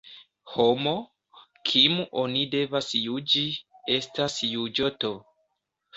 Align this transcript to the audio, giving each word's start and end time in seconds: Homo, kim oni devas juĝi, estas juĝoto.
Homo, 0.53 0.93
kim 1.71 1.99
oni 2.23 2.41
devas 2.55 2.89
juĝi, 3.03 3.47
estas 3.99 4.43
juĝoto. 4.57 5.13